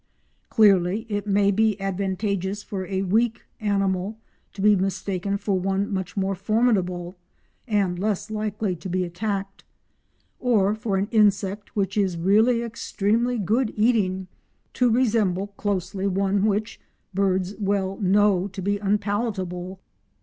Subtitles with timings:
[0.49, 4.17] Clearly it may be advantageous for a weak animal
[4.53, 7.15] to be mistaken for one much more formidable
[7.67, 9.63] and less likely to be attacked,
[10.39, 14.27] or for an insect which is really extremely good eating
[14.73, 16.79] to resemble closely one which
[17.13, 19.79] birds well know to be unpalatable.